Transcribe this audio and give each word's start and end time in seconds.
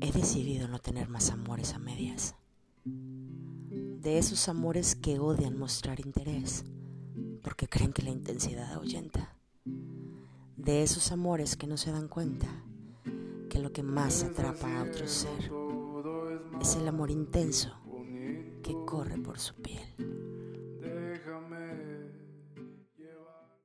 he 0.00 0.12
decidido 0.12 0.68
no 0.68 0.78
tener 0.78 1.08
más 1.08 1.30
amores 1.30 1.74
a 1.74 1.78
medias. 1.78 2.34
De 2.84 4.18
esos 4.18 4.48
amores 4.48 4.94
que 4.94 5.18
odian 5.18 5.58
mostrar 5.58 6.00
interés 6.00 6.64
porque 7.42 7.68
creen 7.68 7.92
que 7.92 8.02
la 8.02 8.10
intensidad 8.10 8.72
ahuyenta. 8.72 9.36
De 10.56 10.82
esos 10.82 11.12
amores 11.12 11.56
que 11.56 11.66
no 11.66 11.76
se 11.76 11.92
dan 11.92 12.08
cuenta 12.08 12.46
que 13.48 13.58
lo 13.58 13.72
que 13.72 13.82
más 13.82 14.24
atrapa 14.24 14.78
a 14.78 14.82
otro 14.82 15.06
ser 15.06 15.50
es 16.60 16.76
el 16.76 16.88
amor 16.88 17.10
intenso 17.10 17.70
que 18.62 18.74
corre 18.84 19.18
por 19.18 19.38
su 19.38 19.54
piel. 19.54 19.95